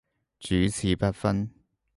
[0.39, 1.47] 主次不分